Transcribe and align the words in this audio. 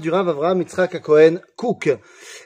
du 0.00 0.08
Rav 0.08 0.26
Avraham 0.26 0.60
Yitzhak 0.62 1.02
Cohen 1.02 1.40
Cook. 1.54 1.94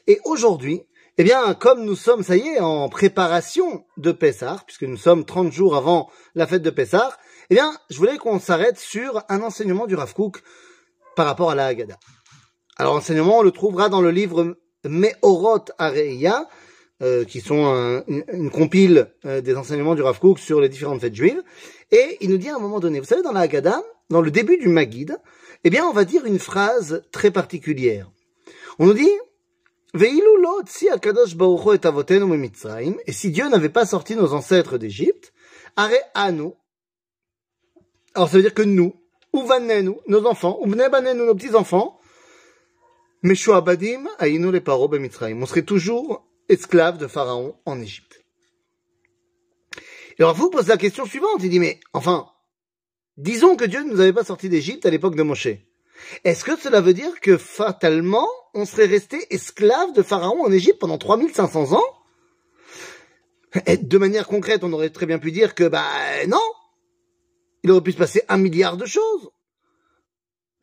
Et 0.09 0.21
aujourd'hui, 0.25 0.83
eh 1.17 1.23
bien, 1.23 1.55
comme 1.55 1.85
nous 1.85 1.95
sommes, 1.95 2.25
ça 2.25 2.37
y 2.37 2.41
est, 2.41 2.59
en 2.59 2.89
préparation 2.89 3.85
de 3.97 4.11
Pessah, 4.11 4.65
puisque 4.67 4.83
nous 4.83 4.97
sommes 4.97 5.25
30 5.25 5.53
jours 5.53 5.77
avant 5.77 6.11
la 6.35 6.49
fête 6.49 6.63
de 6.63 6.71
Pessah, 6.71 7.17
eh 7.51 7.55
bien, 7.55 7.73
je 7.89 7.99
voulais 7.99 8.19
qu'on 8.19 8.41
s'arrête 8.41 8.81
sur 8.81 9.23
un 9.29 9.43
enseignement 9.43 9.87
du 9.87 9.95
Rav 9.95 10.13
Cook 10.13 10.43
par 11.15 11.27
rapport 11.27 11.53
à 11.53 11.55
la 11.55 11.67
Haggadah. 11.67 11.99
Alors, 12.79 12.95
l'enseignement, 12.95 13.39
on 13.39 13.43
le 13.43 13.53
trouvera 13.53 13.89
dans 13.89 14.03
le 14.03 14.11
livre 14.11 14.57
Meorot 14.85 15.67
Areia, 15.79 16.49
euh, 17.01 17.25
qui 17.25 17.41
sont 17.41 18.03
une, 18.09 18.51
compile 18.51 19.13
euh, 19.25 19.41
des 19.41 19.55
enseignements 19.55 19.95
du 19.95 20.03
Rav 20.03 20.19
Cook 20.19 20.41
sur 20.41 20.61
les 20.61 20.69
différentes 20.69 21.01
fêtes 21.01 21.15
juives. 21.15 21.45
Et 21.93 22.19
il 22.23 22.31
nous 22.31 22.39
dit 22.39 22.49
à 22.49 22.57
un 22.57 22.59
moment 22.59 22.81
donné, 22.81 22.99
vous 22.99 23.07
savez, 23.07 23.23
dans 23.23 23.33
la 23.33 23.41
Haggadah, 23.41 23.83
dans 24.11 24.21
le 24.21 24.33
début 24.33 24.59
du 24.59 24.67
Magid, 24.67 25.17
eh 25.67 25.71
bien, 25.71 25.85
on 25.85 25.93
va 25.93 26.05
dire 26.05 26.25
une 26.25 26.39
phrase 26.39 27.03
très 27.11 27.33
particulière. 27.33 28.09
On 28.79 28.87
nous 28.87 28.93
dit, 28.93 29.11
et 33.07 33.13
si 33.13 33.31
Dieu 33.33 33.49
n'avait 33.49 33.69
pas 33.69 33.85
sorti 33.85 34.15
nos 34.15 34.33
ancêtres 34.33 34.79
d'Égypte, 34.79 35.33
à 35.75 36.31
nous. 36.31 36.55
Alors 38.15 38.29
ça 38.29 38.37
veut 38.37 38.43
dire 38.43 38.55
que 38.55 38.63
nous, 38.63 38.95
ou 39.33 39.43
nous, 39.83 40.01
nos 40.07 40.27
enfants, 40.27 40.57
ou 40.61 40.69
nos 40.69 41.35
petits-enfants, 41.35 41.99
Meshuabadim 43.25 44.07
aïnou 44.21 44.53
les 44.53 44.61
paro 44.61 44.89
On 44.89 45.47
serait 45.47 45.63
toujours 45.63 46.29
esclaves 46.49 46.99
de 46.99 47.09
Pharaon 47.09 47.57
en 47.65 47.81
Égypte. 47.81 48.25
Alors 50.21 50.37
vous 50.37 50.49
pose 50.49 50.69
la 50.69 50.77
question 50.77 51.07
suivante, 51.07 51.43
il 51.43 51.51
dit, 51.51 51.59
mais 51.59 51.81
enfin, 51.93 52.29
Disons 53.17 53.57
que 53.57 53.65
Dieu 53.65 53.83
ne 53.83 53.91
nous 53.91 54.01
avait 54.01 54.13
pas 54.13 54.25
sortis 54.25 54.49
d'Égypte 54.49 54.85
à 54.85 54.91
l'époque 54.91 55.17
de 55.17 55.23
Moshe. 55.23 55.49
Est-ce 56.25 56.45
que 56.45 56.57
cela 56.59 56.81
veut 56.81 56.93
dire 56.93 57.21
que 57.21 57.39
fatalement, 57.39 58.29
on 58.55 58.67
serait 58.67 58.87
resté 58.87 59.27
esclave 59.31 59.93
de 59.95 60.03
Pharaon 60.03 60.45
en 60.45 60.53
Égypte 60.53 60.79
pendant 60.79 60.99
3500 60.99 61.73
ans? 61.73 61.85
De 63.81 63.99
manière 63.99 64.27
concrète, 64.27 64.65
on 64.65 64.73
aurait 64.73 64.91
très 64.91 65.07
bien 65.07 65.19
pu 65.19 65.33
dire 65.33 65.55
que, 65.55 65.65
bah 65.65 65.87
non, 66.29 66.43
il 67.63 67.71
aurait 67.71 67.81
pu 67.81 67.93
se 67.93 67.97
passer 67.97 68.23
un 68.29 68.37
milliard 68.37 68.77
de 68.77 68.85
choses 68.85 69.31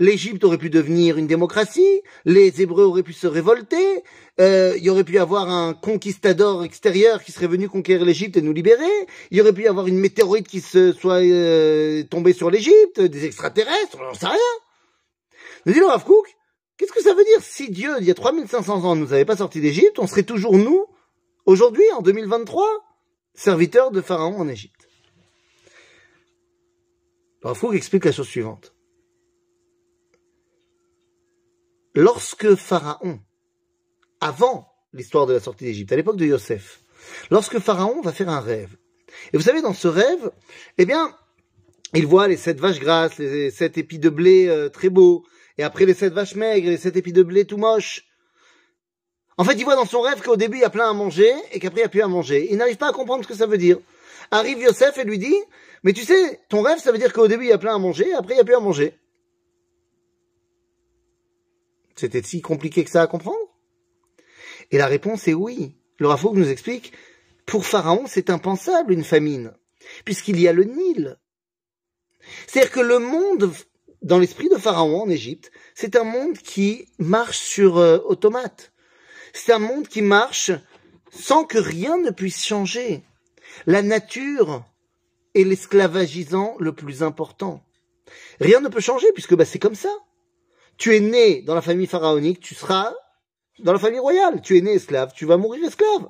l'Égypte 0.03 0.43
aurait 0.43 0.57
pu 0.57 0.69
devenir 0.69 1.17
une 1.17 1.27
démocratie, 1.27 2.01
les 2.25 2.61
Hébreux 2.61 2.83
auraient 2.83 3.03
pu 3.03 3.13
se 3.13 3.25
révolter, 3.25 4.03
euh, 4.41 4.73
il 4.75 4.83
y 4.83 4.89
aurait 4.89 5.05
pu 5.05 5.13
y 5.13 5.17
avoir 5.17 5.49
un 5.49 5.73
conquistador 5.73 6.65
extérieur 6.65 7.23
qui 7.23 7.31
serait 7.31 7.47
venu 7.47 7.69
conquérir 7.69 8.05
l'Égypte 8.05 8.35
et 8.35 8.41
nous 8.41 8.51
libérer, 8.51 8.91
il 9.31 9.37
y 9.37 9.41
aurait 9.41 9.53
pu 9.53 9.63
y 9.63 9.67
avoir 9.67 9.87
une 9.87 9.97
météorite 9.97 10.47
qui 10.47 10.59
se 10.59 10.91
soit 10.91 11.21
euh, 11.21 12.03
tombée 12.03 12.33
sur 12.33 12.51
l'Égypte, 12.51 12.99
des 12.99 13.25
extraterrestres, 13.25 13.97
j'en 13.97 14.13
sais 14.13 14.27
rien. 14.27 14.53
Nous 15.65 15.71
dit 15.71 15.79
le 15.79 15.85
Rav 15.85 16.03
Kook, 16.03 16.27
qu'est-ce 16.77 16.91
que 16.91 17.01
ça 17.01 17.13
veut 17.13 17.23
dire 17.23 17.41
si 17.41 17.71
Dieu, 17.71 17.95
il 18.01 18.05
y 18.05 18.11
a 18.11 18.13
3500 18.13 18.83
ans, 18.83 18.97
nous 18.97 19.13
avait 19.13 19.23
pas 19.23 19.37
sortis 19.37 19.61
d'Égypte, 19.61 19.99
on 19.99 20.07
serait 20.07 20.23
toujours 20.23 20.57
nous, 20.57 20.85
aujourd'hui, 21.45 21.89
en 21.95 22.01
2023, 22.01 22.67
serviteurs 23.35 23.91
de 23.91 24.01
Pharaon 24.01 24.37
en 24.37 24.49
Égypte? 24.49 24.89
Rav 27.41 27.57
explique 27.73 28.03
la 28.03 28.11
chose 28.11 28.27
suivante. 28.27 28.73
Lorsque 31.95 32.55
Pharaon, 32.55 33.19
avant 34.21 34.67
l'histoire 34.93 35.25
de 35.25 35.33
la 35.33 35.39
sortie 35.39 35.65
d'Égypte, 35.65 35.91
à 35.91 35.95
l'époque 35.95 36.17
de 36.17 36.25
Yosef, 36.25 36.81
lorsque 37.31 37.59
Pharaon 37.59 38.01
va 38.01 38.11
faire 38.11 38.29
un 38.29 38.39
rêve, 38.39 38.75
et 39.31 39.37
vous 39.37 39.43
savez, 39.43 39.61
dans 39.61 39.73
ce 39.73 39.87
rêve, 39.87 40.31
eh 40.77 40.85
bien, 40.85 41.15
il 41.93 42.07
voit 42.07 42.27
les 42.27 42.37
sept 42.37 42.59
vaches 42.59 42.79
grasses, 42.79 43.17
les 43.19 43.51
sept 43.51 43.77
épis 43.77 43.99
de 43.99 44.09
blé 44.09 44.47
euh, 44.47 44.69
très 44.69 44.89
beaux, 44.89 45.23
et 45.57 45.63
après 45.63 45.85
les 45.85 45.93
sept 45.93 46.13
vaches 46.13 46.35
maigres, 46.35 46.69
les 46.69 46.77
sept 46.77 46.95
épis 46.95 47.13
de 47.13 47.23
blé 47.23 47.45
tout 47.45 47.57
moches. 47.57 48.05
En 49.37 49.43
fait, 49.43 49.53
il 49.53 49.63
voit 49.63 49.75
dans 49.75 49.85
son 49.85 50.01
rêve 50.01 50.21
qu'au 50.21 50.35
début, 50.35 50.57
il 50.57 50.61
y 50.61 50.65
a 50.65 50.69
plein 50.69 50.89
à 50.89 50.93
manger, 50.93 51.31
et 51.51 51.59
qu'après, 51.59 51.81
il 51.81 51.83
n'y 51.83 51.87
a 51.87 51.89
plus 51.89 52.01
à 52.01 52.07
manger. 52.07 52.47
Il 52.51 52.57
n'arrive 52.57 52.77
pas 52.77 52.89
à 52.89 52.93
comprendre 52.93 53.23
ce 53.23 53.27
que 53.27 53.35
ça 53.35 53.45
veut 53.45 53.57
dire. 53.57 53.77
Arrive 54.31 54.59
Yosef 54.59 54.97
et 54.97 55.03
lui 55.03 55.19
dit, 55.19 55.35
mais 55.83 55.93
tu 55.93 56.03
sais, 56.03 56.41
ton 56.49 56.61
rêve, 56.61 56.79
ça 56.79 56.91
veut 56.91 56.97
dire 56.97 57.13
qu'au 57.13 57.27
début, 57.27 57.45
il 57.45 57.49
y 57.49 57.53
a 57.53 57.57
plein 57.57 57.75
à 57.75 57.79
manger, 57.79 58.09
et 58.09 58.13
après, 58.13 58.33
il 58.33 58.37
n'y 58.37 58.41
a 58.41 58.45
plus 58.45 58.55
à 58.55 58.59
manger. 58.59 58.97
C'était 61.95 62.23
si 62.23 62.41
compliqué 62.41 62.83
que 62.83 62.89
ça 62.89 63.01
à 63.01 63.07
comprendre? 63.07 63.37
Et 64.71 64.77
la 64.77 64.87
réponse 64.87 65.27
est 65.27 65.33
oui. 65.33 65.75
Le 65.97 66.07
Rafouk 66.07 66.35
nous 66.35 66.49
explique, 66.49 66.93
pour 67.45 67.65
Pharaon, 67.65 68.05
c'est 68.07 68.29
impensable 68.29 68.93
une 68.93 69.03
famine, 69.03 69.53
puisqu'il 70.05 70.39
y 70.39 70.47
a 70.47 70.53
le 70.53 70.63
Nil. 70.63 71.17
C'est-à-dire 72.47 72.71
que 72.71 72.79
le 72.79 72.99
monde, 72.99 73.53
dans 74.01 74.19
l'esprit 74.19 74.49
de 74.49 74.57
Pharaon 74.57 75.01
en 75.01 75.09
Égypte, 75.09 75.51
c'est 75.75 75.95
un 75.95 76.03
monde 76.03 76.37
qui 76.37 76.87
marche 76.97 77.39
sur 77.39 77.77
euh, 77.77 77.99
automate. 78.05 78.71
C'est 79.33 79.51
un 79.51 79.59
monde 79.59 79.87
qui 79.87 80.01
marche 80.01 80.51
sans 81.11 81.43
que 81.43 81.57
rien 81.57 81.97
ne 81.97 82.11
puisse 82.11 82.43
changer. 82.43 83.03
La 83.65 83.81
nature 83.81 84.65
est 85.35 85.43
l'esclavagisant 85.43 86.55
le 86.59 86.73
plus 86.73 87.03
important. 87.03 87.63
Rien 88.39 88.61
ne 88.61 88.69
peut 88.69 88.79
changer 88.79 89.11
puisque 89.13 89.35
bah, 89.35 89.45
c'est 89.45 89.59
comme 89.59 89.75
ça. 89.75 89.93
Tu 90.77 90.95
es 90.95 90.99
né 90.99 91.41
dans 91.41 91.55
la 91.55 91.61
famille 91.61 91.87
pharaonique, 91.87 92.39
tu 92.39 92.55
seras 92.55 92.93
dans 93.59 93.73
la 93.73 93.79
famille 93.79 93.99
royale. 93.99 94.41
Tu 94.41 94.57
es 94.57 94.61
né 94.61 94.73
esclave, 94.73 95.13
tu 95.15 95.25
vas 95.25 95.37
mourir 95.37 95.63
esclave. 95.63 96.09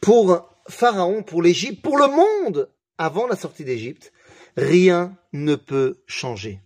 Pour 0.00 0.48
Pharaon, 0.68 1.22
pour 1.22 1.42
l'Égypte, 1.42 1.82
pour 1.82 1.98
le 1.98 2.08
monde, 2.08 2.70
avant 2.98 3.26
la 3.26 3.36
sortie 3.36 3.64
d'Égypte, 3.64 4.12
rien 4.56 5.16
ne 5.32 5.54
peut 5.54 6.02
changer. 6.06 6.60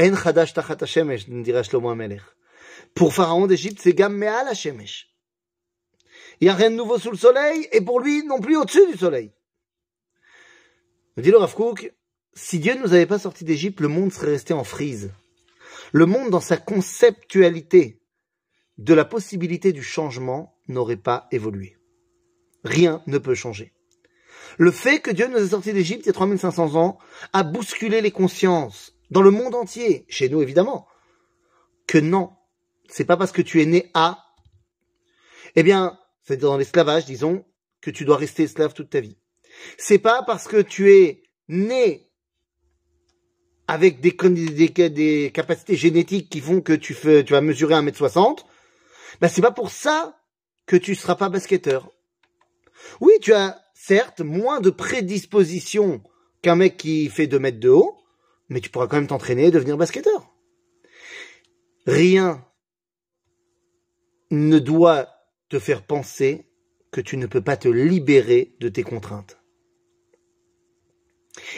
En 0.00 0.14
chadash 0.14 0.52
tachat 0.52 0.76
dira 1.28 1.62
Shlomo 1.62 1.94
Pour 2.94 3.14
Pharaon 3.14 3.46
d'Égypte, 3.46 3.80
c'est 3.82 3.94
gam 3.94 4.14
me'al 4.14 4.48
Hashemesh. 4.48 5.08
Il 6.40 6.44
n'y 6.44 6.50
a 6.50 6.54
rien 6.54 6.70
de 6.70 6.76
nouveau 6.76 6.98
sous 6.98 7.10
le 7.10 7.16
soleil, 7.16 7.66
et 7.72 7.80
pour 7.80 8.00
lui 8.00 8.22
non 8.26 8.40
plus 8.40 8.56
au-dessus 8.56 8.86
du 8.86 8.98
soleil. 8.98 9.32
dit 11.16 11.30
le 11.30 11.38
Rav 11.38 11.54
si 12.36 12.58
Dieu 12.58 12.74
ne 12.74 12.80
nous 12.80 12.92
avait 12.92 13.06
pas 13.06 13.18
sortis 13.18 13.44
d'Égypte, 13.44 13.80
le 13.80 13.88
monde 13.88 14.12
serait 14.12 14.32
resté 14.32 14.52
en 14.52 14.62
frise. 14.62 15.10
Le 15.92 16.04
monde, 16.04 16.30
dans 16.30 16.40
sa 16.40 16.58
conceptualité 16.58 18.02
de 18.76 18.92
la 18.92 19.06
possibilité 19.06 19.72
du 19.72 19.82
changement, 19.82 20.54
n'aurait 20.68 20.98
pas 20.98 21.28
évolué. 21.32 21.78
Rien 22.62 23.02
ne 23.06 23.16
peut 23.16 23.34
changer. 23.34 23.72
Le 24.58 24.70
fait 24.70 25.00
que 25.00 25.10
Dieu 25.10 25.28
nous 25.28 25.38
ait 25.38 25.48
sortis 25.48 25.72
d'Égypte 25.72 26.02
il 26.04 26.08
y 26.08 26.10
a 26.10 26.12
3500 26.12 26.74
ans 26.74 26.98
a 27.32 27.42
bousculé 27.42 28.02
les 28.02 28.10
consciences 28.10 28.92
dans 29.10 29.22
le 29.22 29.30
monde 29.30 29.54
entier, 29.54 30.04
chez 30.08 30.28
nous 30.28 30.42
évidemment, 30.42 30.86
que 31.86 31.98
non, 31.98 32.32
c'est 32.88 33.04
pas 33.04 33.16
parce 33.16 33.32
que 33.32 33.42
tu 33.42 33.62
es 33.62 33.66
né 33.66 33.90
à, 33.94 34.24
eh 35.54 35.62
bien, 35.62 35.98
c'est 36.24 36.36
dans 36.36 36.58
l'esclavage, 36.58 37.06
disons, 37.06 37.46
que 37.80 37.90
tu 37.90 38.04
dois 38.04 38.18
rester 38.18 38.42
esclave 38.42 38.74
toute 38.74 38.90
ta 38.90 39.00
vie. 39.00 39.16
C'est 39.78 39.98
pas 39.98 40.22
parce 40.22 40.48
que 40.48 40.60
tu 40.60 40.92
es 40.92 41.22
né 41.48 42.05
avec 43.68 44.00
des, 44.00 45.30
capacités 45.32 45.76
génétiques 45.76 46.30
qui 46.30 46.40
font 46.40 46.60
que 46.60 46.72
tu, 46.72 46.94
fais, 46.94 47.24
tu 47.24 47.32
vas 47.32 47.40
mesurer 47.40 47.74
1m60, 47.74 48.44
ben 49.20 49.28
c'est 49.28 49.42
pas 49.42 49.50
pour 49.50 49.70
ça 49.70 50.20
que 50.66 50.76
tu 50.76 50.94
seras 50.94 51.16
pas 51.16 51.28
basketteur. 51.28 51.90
Oui, 53.00 53.12
tu 53.20 53.32
as 53.32 53.60
certes 53.74 54.20
moins 54.20 54.60
de 54.60 54.70
prédisposition 54.70 56.02
qu'un 56.42 56.56
mec 56.56 56.76
qui 56.76 57.08
fait 57.08 57.26
2 57.26 57.38
mètres 57.38 57.60
de 57.60 57.68
haut, 57.68 57.96
mais 58.48 58.60
tu 58.60 58.70
pourras 58.70 58.86
quand 58.86 58.96
même 58.96 59.06
t'entraîner 59.06 59.46
et 59.46 59.50
devenir 59.50 59.76
basketteur. 59.76 60.32
Rien 61.86 62.44
ne 64.30 64.58
doit 64.58 65.08
te 65.48 65.58
faire 65.58 65.82
penser 65.84 66.46
que 66.92 67.00
tu 67.00 67.16
ne 67.16 67.26
peux 67.26 67.42
pas 67.42 67.56
te 67.56 67.68
libérer 67.68 68.56
de 68.60 68.68
tes 68.68 68.82
contraintes. 68.82 69.38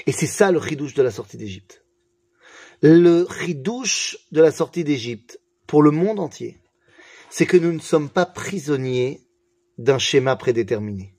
Et 0.06 0.12
c'est 0.12 0.26
ça 0.26 0.50
le 0.50 0.58
ridouche 0.58 0.94
de 0.94 1.02
la 1.02 1.10
sortie 1.10 1.36
d'Égypte 1.36 1.84
le 2.83 3.27
ridouche 3.28 4.19
de 4.30 4.41
la 4.41 4.53
sortie 4.53 4.84
d'Égypte 4.84 5.41
pour 5.66 5.83
le 5.83 5.91
monde 5.91 6.21
entier, 6.21 6.59
c'est 7.30 7.47
que 7.47 7.57
nous 7.57 7.72
ne 7.72 7.80
sommes 7.80 8.09
pas 8.09 8.27
prisonniers 8.27 9.27
d'un 9.78 9.98
schéma 9.98 10.36
prédéterminé. 10.36 11.15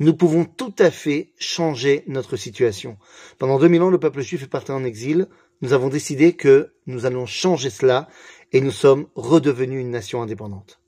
Nous 0.00 0.14
pouvons 0.14 0.44
tout 0.44 0.74
à 0.78 0.90
fait 0.90 1.32
changer 1.38 2.02
notre 2.08 2.36
situation. 2.36 2.98
Pendant 3.38 3.58
2000 3.58 3.82
ans, 3.82 3.90
le 3.90 4.00
peuple 4.00 4.22
juif 4.22 4.42
est 4.42 4.48
parti 4.48 4.72
en 4.72 4.84
exil. 4.84 5.28
Nous 5.60 5.72
avons 5.72 5.88
décidé 5.88 6.32
que 6.32 6.72
nous 6.86 7.06
allons 7.06 7.26
changer 7.26 7.70
cela 7.70 8.08
et 8.52 8.60
nous 8.60 8.72
sommes 8.72 9.06
redevenus 9.14 9.80
une 9.80 9.90
nation 9.90 10.20
indépendante. 10.22 10.80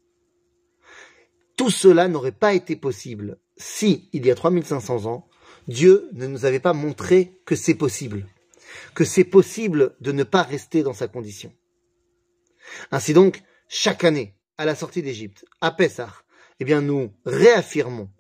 Tout 1.56 1.70
cela 1.70 2.08
n'aurait 2.08 2.32
pas 2.32 2.52
été 2.52 2.74
possible 2.74 3.38
si, 3.56 4.08
il 4.12 4.26
y 4.26 4.30
a 4.30 4.34
3500 4.34 5.06
ans, 5.06 5.28
Dieu 5.68 6.08
ne 6.12 6.26
nous 6.26 6.44
avait 6.44 6.60
pas 6.60 6.74
montré 6.74 7.40
que 7.46 7.54
c'est 7.54 7.74
possible 7.74 8.26
que 8.94 9.04
c'est 9.04 9.24
possible 9.24 9.96
de 10.00 10.12
ne 10.12 10.24
pas 10.24 10.42
rester 10.42 10.82
dans 10.82 10.92
sa 10.92 11.08
condition. 11.08 11.52
Ainsi 12.90 13.12
donc, 13.12 13.42
chaque 13.68 14.04
année, 14.04 14.34
à 14.58 14.64
la 14.64 14.74
sortie 14.74 15.02
d'Égypte, 15.02 15.44
à 15.60 15.70
Pessah, 15.70 16.12
eh 16.60 16.64
bien, 16.64 16.80
nous 16.80 17.12
réaffirmons 17.24 18.10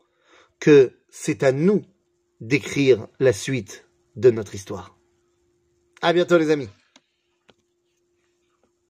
que 0.60 0.98
c'est 1.08 1.42
à 1.42 1.52
nous 1.52 1.82
d'écrire 2.40 3.08
la 3.18 3.32
suite 3.32 3.86
de 4.16 4.30
notre 4.30 4.54
histoire. 4.54 4.98
À 6.02 6.12
bientôt 6.12 6.38
les 6.38 6.50
amis. 6.50 6.68